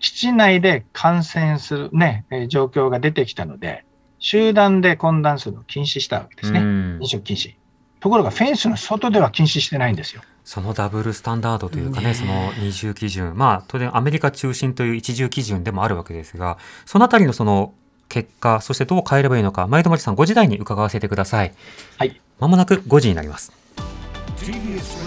[0.00, 3.84] 基地内で感染する、ね、えー状況が出てきたので、
[4.18, 6.60] 集団で混乱するのを禁止したわけですね。
[6.60, 7.54] うん飲食禁止。
[8.00, 10.22] ところがフェンスの外では禁止してないんですよ。
[10.44, 17.74] そのダブルスタンダードというかね、ねその二重基準、まあ当然アメリカ中心という一重基準でもあるわけですが、そのあたりのその
[18.08, 21.52] 結果、そしてどう変えればいいのか、前戸町さん5時台に伺わせてください。
[21.98, 22.20] はい。
[22.38, 23.52] まもなく5時になります。
[24.36, 25.06] TBS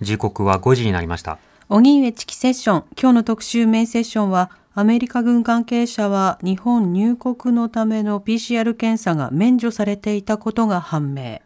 [0.00, 1.38] 時刻は5時になりました。
[1.68, 2.84] 荻上チキセッション。
[3.00, 11.40] 今日の特集メインセッションはアメリカ軍関係者は日本入国のための PCR 検査が免除されていたことが判明。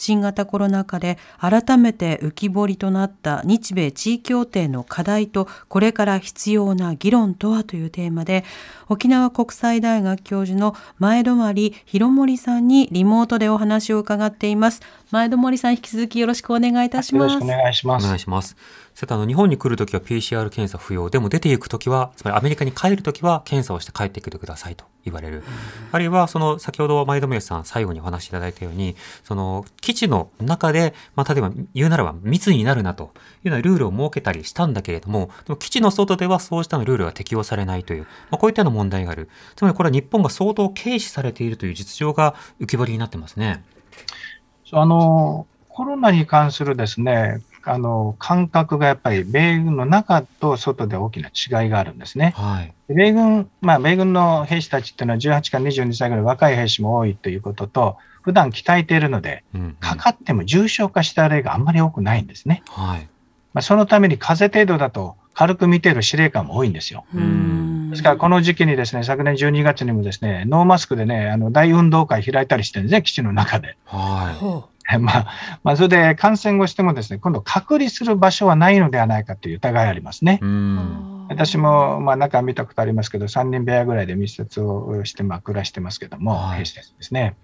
[0.00, 8.44] 新型コロナ禍で改めて浮き彫りとなった日米地位協定の課題とこれから必要な議論とはというテーマで
[8.88, 11.36] 沖縄国際大学教授の前泊
[11.84, 14.80] 博盛さんにリモートでお話を伺っています。
[15.10, 18.04] 前泊さん引き続きよろしくお願いいたしますよろしくお願いします。
[18.04, 18.56] お願いします。
[18.94, 21.10] さて、あの、日本に来るときは PCR 検査不要。
[21.10, 25.42] でも出ていくときは、つまりアメリカに帰るときは検査をして帰ってきてくださいと言われる。
[25.90, 28.94] あるいは、その、先ほど前友さん最後にお話しいただいたように、
[29.24, 33.10] その、基地の中で、まあ、例えば言うならば密になるなと
[33.44, 39.28] いうようなルールを設けたりしたんだけれども、でも基地の外ではそうしたのルールが適用されないという、まあ、こういったような問題がある。
[39.56, 43.64] つまりこれは日本が相当軽視されているという実情が浮き彫りになってますね。
[44.72, 52.34] あのコロナに関するですね、あの感覚がやっぱり米軍の中と外で大きな違いがあるんですね。
[52.36, 52.72] はい。
[52.88, 59.76] 米軍、まあ、米軍の兵士たちっていうのは18から22歳ぐらい若い兵士も多いということと、普段鍛えているので、うん、うん。
[59.80, 62.62] かかっても重症化した例があんまり多くないんですね。
[62.68, 63.08] はい。
[63.52, 67.04] まあ、そのために風邪程度だと軽く見ている司令官も多いんですよ。
[67.16, 73.76] んですから、この時期にですね、昨年12月にもですね、ノーマスクでね、あの大運動会開いたりしてるんですね、基地の中で。
[73.84, 74.34] はい。
[74.36, 75.26] ほ まあ、
[75.62, 80.40] まあ、それで感染をしてもですね、今度隔離する場所はないのではないかという疑いありますね。
[80.42, 81.26] うん。
[81.28, 87.36] 私も、まあ、中見たことありますけど、3人部屋ぐらいで密接をして、まあ、暮らしてますけども、はいですね。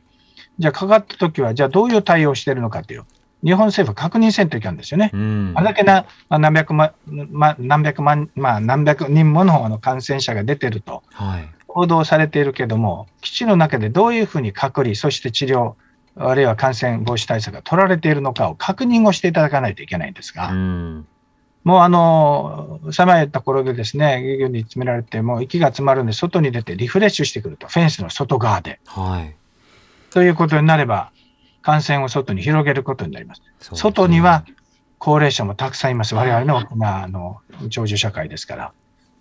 [0.58, 3.04] じゃあ、かかったときは、じゃあ、どういう対応をしているのかという、
[3.44, 5.10] 日本政府確認せんといけないんですよね。
[5.12, 11.48] うんあれだけな、まあ、何百万、まあ、何百万、まあ、何百人ものあの感染者が出てるとはい。
[11.76, 15.74] 報道されているけども、基地の中でどういうふうに隔離、そして治療、
[16.16, 21.06] あるいは感染防止対策が取られているのかを確認をしていただかないといけないんですが、うん。
[21.64, 28.80] もうあの、狭いところでですね、漁業に詰められて、もう息が詰まるんで、外に出てリフレッシュしてくると、フェンスの外側で。
[28.86, 29.34] はい。
[30.10, 31.10] ということになれば、
[31.66, 33.42] 感染を外に広げることになります。
[33.58, 34.44] すね外には
[34.98, 36.14] 高齢者もたくさんいます。
[36.14, 38.72] 我々の沖縄の長寿社会ですから。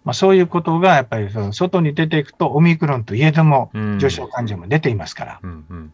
[0.04, 5.94] まあ、そういうことがやっぱりその外に出ていくと、オミクロンといえどもうん、重症患者も出ていますから、うんうんうん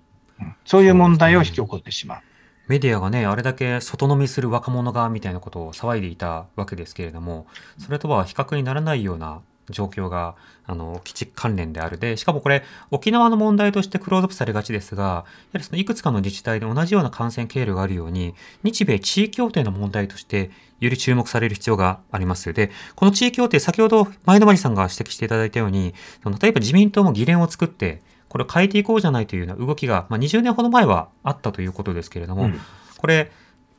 [0.65, 2.21] そういう問題を引き起こってしまう。
[2.67, 7.45] メディアがね、あれだけ外飲みする若者がみたいなことを騒いでいたわけですけれども、
[7.77, 22.51] それとは比較にならないような状況が、あの、基地関連であるで、しかもこれ、沖縄の問題としてクローズアップされがちですが、やはりそのいくつかの自治体で同じような感染経路があるように、日米地位協定の問題として、より注目される必要があります。
[22.53, 25.93] で、この地位協定、先ほど前のまりさんが指摘していただいたように、
[26.41, 32.59] 例えば自民党も議連を作って、これを変えていこうじゃないというような動きが、まあ、20年ほど前はあったということですけれども、うん
[33.01, 33.31] これ、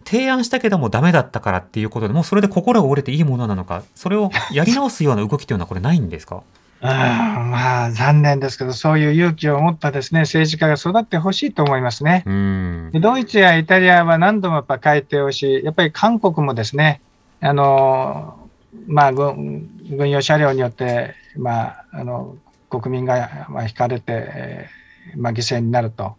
[0.05, 6.43] 提案したけどもダメだったからっていうことでもうそれで心が折れていいものなのか、それをやり直すような動きというのはこれないんですか？
[6.83, 12.25] うんまあ、残念ですけど、そういう勇気を持ったですね、政治家が育ってほしいと思いますね。
[13.01, 17.01] ドイツやイタリアは何度もやっぱ改定をし、やっぱり韓国もですね、
[17.41, 18.35] あの
[18.89, 22.35] まあ、軍軍用車両によって、まあ、あの
[22.69, 26.17] 国民がまあ引かれて、えーまあ、犠牲になると、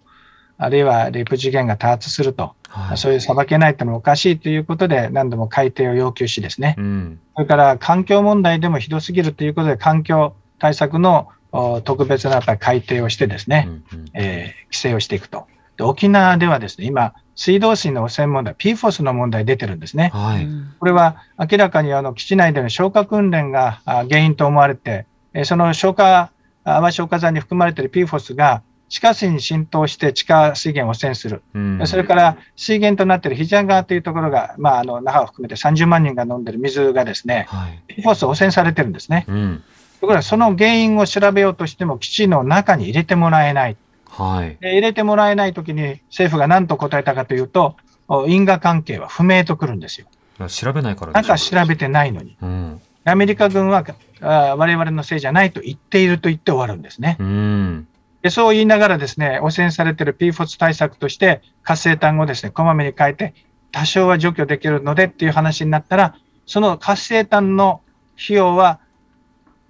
[0.63, 2.97] あるいはレイプ事件が多発すると、はい。
[2.97, 7.19] そういう裁けないというのはおかしいということで、何度も改定を要求しですね、うん。
[7.35, 15.45] それから環境問題でもひどすぎるということで、環境対策のお特別なやっぱり改定をしてですね、うんうんえー規制をしていくと。
[15.77, 20.09] で沖縄ではですね、今、水道水の汚染問題、PFOS の問題出てるんですね。
[20.13, 20.47] はい。
[20.79, 26.31] これは明らかにあの基地内での消火訓練があ原因と思われて、えーその消火、
[26.63, 28.63] あ泡消火剤に含まれている PFOS が
[28.93, 31.41] 地下水に浸透して地下水源を汚染する。
[31.55, 37.83] うんそれから水源となっているヒジャ川というところが、まあ、あの那覇を含めて30万人が飲んでいる水がですね、はい。
[38.01, 39.25] PFOS 汚染されてるんですね。
[39.27, 39.63] うん。
[39.99, 43.77] ところがその原因を調べようとしても基地の中に入れてもらえない。
[44.09, 44.57] はい。
[44.61, 47.75] で入れてもらえないときに政府が何と答えたかというと、
[48.07, 50.07] お因果関係は不明とくるんですよ。
[50.47, 52.37] 調べないからなんかし調べてないのに。
[52.43, 52.81] ょうん。
[53.05, 53.83] アメリカ軍は
[54.21, 57.17] あ我々のせいじゃないと言っていると言って終わるんですね。
[57.19, 57.87] うん。
[58.23, 63.33] でそう言いながらですね、汚染されている PFOS 対策として活性炭をですね、こまめに変えて、
[63.71, 67.81] 多少は除去できるのでっていう話になったら、その活性炭の
[68.15, 68.79] 費用は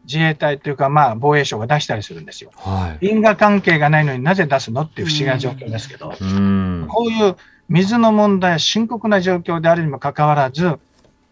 [0.06, 2.52] 自衛隊というか、まあ、防衛省が出したりするんですよ。
[2.56, 3.08] はい。
[3.08, 6.86] 因果関係がないのになぜ出すのっていう不思議な状況ですけど、うん。
[6.90, 7.36] こういう
[7.70, 10.78] 水の問題は深刻な状況であるにもかかわらず、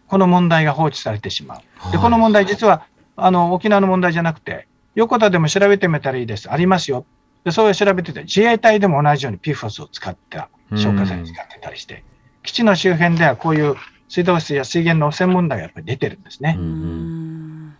[0.08, 1.92] この問題が放置されてしまう。
[1.92, 6.50] で、この問題、実はあの沖縄の問題じゃなくて、横田でも調べてみたらいいです。
[6.50, 7.04] ありますよ。
[7.44, 12.04] で、そういう調べてて、自衛隊でも同じように PFOS を使った、消火剤を使ってたりして、
[12.42, 13.76] 基地の周辺ではこういう
[14.08, 17.74] 水道水や水源の汚染問題がやっぱり出てるんですねうん。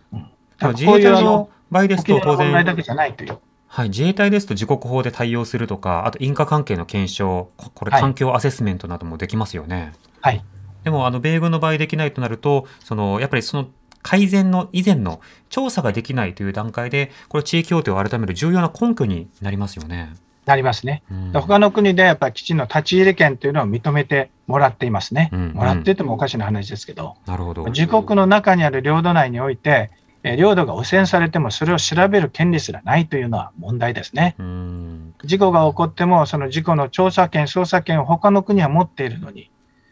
[0.57, 3.37] 隊のこういうあの場合ですと当然、問題だけじゃないという。
[3.67, 9.93] はい、自衛隊ですと自国法で対応するとか、あと因果関係の検証、ここれはい環境アセスメントなどもできますよね。
[10.21, 10.43] はい。
[10.83, 13.67] でも、あの、米軍の場合できないとなると、その、やっぱりその
[14.03, 20.13] 改善の以前の調査ができないという段階で、これ地位協定を改める重要な根拠になりますよね。
[20.45, 21.03] なりますね。
[21.09, 25.29] うんで他の国でやっぱり基地の立ち入り権というのを認めてもらっていますね。
[25.31, 27.63] うんもらっててもおかしな話ですけど、なるほど。
[27.65, 29.89] 自国の中にある領土内において、
[30.23, 34.35] えー領土が汚染されてもそれを調べる権利すらないというのは問題ですね。
[34.37, 35.15] うん。
[35.23, 39.49] 事故が起こっても、その事故の調査権、捜査権を他の国は持っているのに、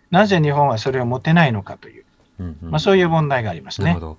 [0.09, 2.00] なぜ日本はそれを持てないのかという、
[2.41, 4.05] うんうんまあ、そういう問題がありますねなるほ。
[4.05, 4.17] ど。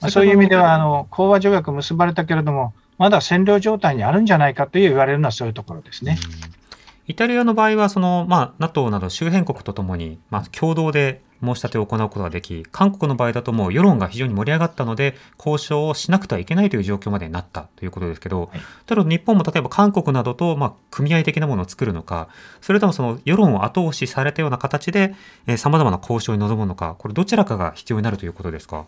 [0.00, 6.18] まあ、そういう意味では、あの、の講和条約結ばれたけれども、まだ占領状態にあるんじゃないかという言われるのはそういうところですね。
[6.48, 6.64] うん
[7.06, 22.28] イタリアの場合は、その、まあ、NATO など周辺国とともに、まあ、共同で申し立てを行うことができ、韓国の場合だともう世論が非常に盛り上がったので、交渉をしなくてはいけないという状況までになったということですけど、はいただ日本も例えば韓国などと、まあ、組合的なものを作るのか、
[22.60, 25.14] それともその世論を後押しされたような形で、
[25.46, 28.84] えー、様々な交渉に臨むのか、これどちらかが必要になるということですか？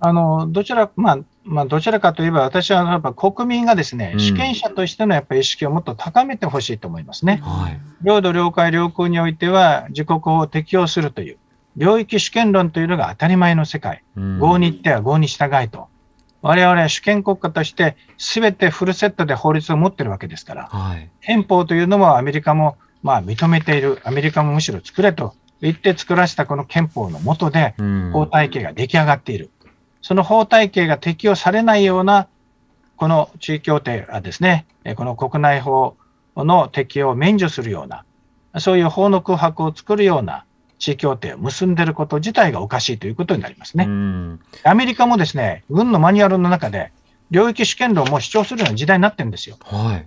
[0.00, 7.40] あのどちら、まあ、まあ、どちらかといえば、私はやっぱ国民がですね、うん主権者としてのやっぱり意識をもっと高めてほしいと思いますね。
[7.42, 7.80] はい。
[8.02, 11.38] 領土、領海、領空においては、自国法を適用するという、
[11.78, 14.02] 領域主権論というのが当たり前の世界。
[14.16, 15.86] うん合に行っては合に従いと。
[16.42, 21.08] 我々は主権国家として、すべてフルセットで法律を持ってるわけですから、はい。
[21.20, 29.50] 憲法というのもアメリカもまあ認めている、アメリカもむしろ作れと言って作らせたこの憲法の下で、うん法体系が出来上がっている。
[30.02, 32.26] その法体系が適用されないような、
[32.96, 35.96] この地位協定はですね、えこの国内法
[36.36, 38.04] の適用を免除するような、
[38.58, 40.44] そういう法の空白を作るような
[40.78, 43.84] 地位協定を結んでいること自体がおかしいということになりますね。
[43.86, 46.92] うんアメリカもですね、軍のマニュアルの中で、
[47.30, 49.56] 領域主権論をもう主張するような時代になってるんですよ。
[49.62, 50.06] はい。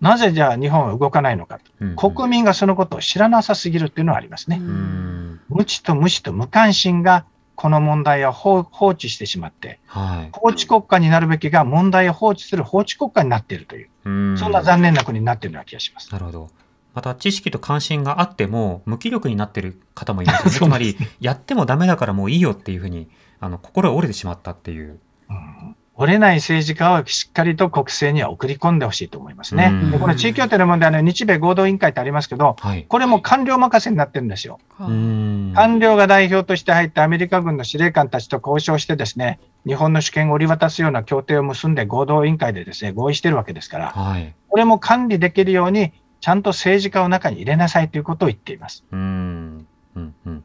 [0.00, 1.70] なぜじゃあ日本は動かないのかと。
[1.80, 4.58] うん国民がそのことを知らなさすぎるっていうのはありますね。
[4.60, 10.28] うん無知と無視と無関心がこの問題を放放置してしまって、はい。
[10.32, 16.12] 法治国家になるべきが問題を放置する法治国家になっているという、うんそんな残念な国になっているような気がします。
[16.12, 16.50] なるほど。
[16.98, 20.50] また知識と関心があっても無気力になってる方もいますよね。
[20.50, 24.98] すつまりやってもダメだからもういいよっていうふうにあの心が折れてしまったっていう。
[25.30, 29.90] うん折れない政治家をしっかりと国政には送り込んでほしいと思いますねうん。
[29.90, 32.84] でこの地位協定の問題は、日米合同委員会ってありますけど、はい。
[32.88, 34.60] これも官僚任せになってるんですよ。
[34.78, 35.52] うん。
[35.56, 44.32] 官僚が代表として入ったアメリカ軍の司令官たちと交渉してですね、日本の主権を売り渡すような協定を結んで合同委員会でですね、合意してるわけですから、はい。
[44.46, 48.84] これも管理できるように、ちゃんと政治家を中に入れなさいということを言っています。
[48.90, 49.66] うん。
[49.96, 50.44] うんうん。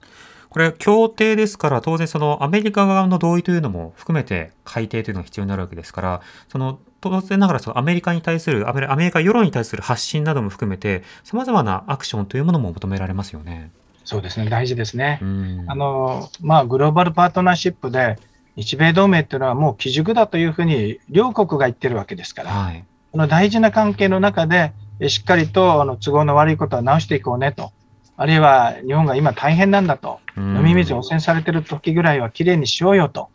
[0.49, 13.71] これ協定ですから当然そのアメリカ側の同意というのも含めて改定というのが必要になるわけですからその当然ながらそのアメリカに対するアメリアメリカ世論に対する発信なども含めてさまざまなアクションというものも求められますよね。
[14.05, 15.19] そうですね、大事ですね。
[15.21, 18.17] うんあの、まあ、グローバルパートナーシップで、
[18.55, 22.85] 日米同盟っていうのはもう基軸だというふうに両国が言ってるわけですから、はい。
[23.11, 24.73] この大事な関係の中で、え
[25.09, 27.71] しっかりとあの都合の悪いことは直していこうねと、
[28.15, 30.57] あるいは日本が今大変なんだと、うん。
[30.57, 33.29] 飲み水汚染されてる時ぐらいはきれいにしようよと、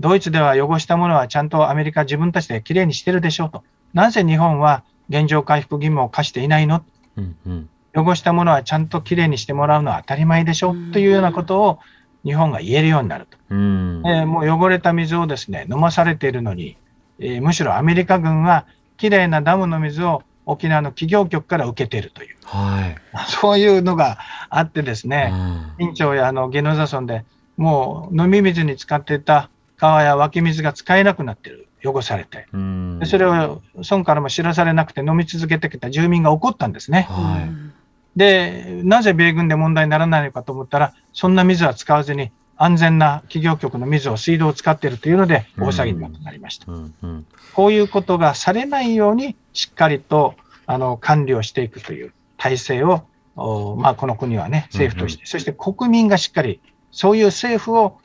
[0.00, 3.62] ドイツでは汚したものはちゃんとアメリカ自分たちできれいにしてるでしょうと、
[3.94, 6.82] なぜ日本は現状回復義務を課していないの？
[7.16, 7.68] うんうん。
[7.94, 11.78] 汚したものはちゃんときれいにしてもらうのは当たり前でしょというようなことを
[12.24, 13.36] 日本が言えるようになると。
[13.50, 14.02] うん。
[14.06, 16.76] えーもう汚れた水をですね、飲まされているのに、
[17.18, 18.66] えーむしろアメリカ軍は
[18.96, 22.96] きれいなダムの水を沖縄の企業局から受けているという、はい。
[23.28, 24.18] そういうのが
[24.50, 25.30] あってですね、
[25.78, 27.24] うん院長やあのゲノザ村で
[27.56, 32.46] もう飲み水に使っていた川や湧き水が使えなくなっている、汚されて。
[32.52, 37.06] うんでそれを村からも知らされなくて飲み続けてきた住民が怒ったんですね。
[37.08, 37.72] はい。
[38.16, 42.30] で、なぜ米軍で問題にならないのかと思ったら、そんな水は使わずに、
[42.62, 46.70] 安全な企業局の水を水道を使っているというので、大騒ぎになりました。
[46.70, 53.02] うんうんこういうことがされないように、しっかりとあの管理をしていくという体制を、
[53.36, 56.60] おまあ、この国はね、政府として、そして国民がしっかり、
[56.92, 57.98] そういう政府を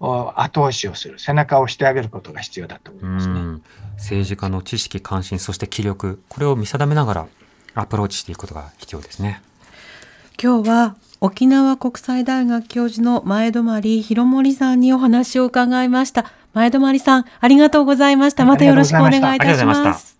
[0.00, 3.34] お後押しをする、背中を押してあげることが必要だと思いうますね。
[3.34, 3.62] ん
[3.96, 7.26] 政治家の知識関心そして気力これを見定めながら
[7.74, 9.42] アプローチしていくことが必要ですね。
[10.42, 16.32] 今日は沖縄国際大学教授の前泊博盛さんにお話を伺いました。
[16.54, 18.44] 前泊さんありがとうございました。
[18.44, 20.18] またよろしくお願いいたしありがとうございます